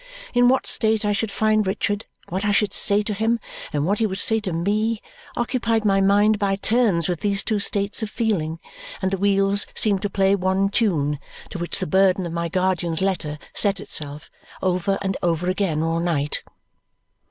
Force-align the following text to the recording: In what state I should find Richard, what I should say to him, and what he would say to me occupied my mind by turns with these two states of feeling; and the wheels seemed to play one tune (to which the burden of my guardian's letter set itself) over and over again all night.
In 0.33 0.47
what 0.47 0.65
state 0.65 1.05
I 1.05 1.11
should 1.11 1.31
find 1.31 1.67
Richard, 1.67 2.05
what 2.29 2.43
I 2.43 2.51
should 2.51 2.73
say 2.73 3.03
to 3.03 3.13
him, 3.13 3.39
and 3.71 3.85
what 3.85 3.99
he 3.99 4.07
would 4.07 4.17
say 4.17 4.39
to 4.39 4.51
me 4.51 4.99
occupied 5.37 5.85
my 5.85 6.01
mind 6.01 6.39
by 6.39 6.55
turns 6.55 7.07
with 7.07 7.19
these 7.19 7.43
two 7.43 7.59
states 7.59 8.01
of 8.01 8.09
feeling; 8.09 8.57
and 9.03 9.11
the 9.11 9.19
wheels 9.19 9.67
seemed 9.75 10.01
to 10.01 10.09
play 10.09 10.33
one 10.33 10.69
tune 10.69 11.19
(to 11.51 11.59
which 11.59 11.77
the 11.77 11.85
burden 11.85 12.25
of 12.25 12.33
my 12.33 12.49
guardian's 12.49 13.03
letter 13.03 13.37
set 13.53 13.79
itself) 13.79 14.31
over 14.59 14.97
and 15.03 15.17
over 15.21 15.47
again 15.51 15.83
all 15.83 15.99
night. 15.99 16.41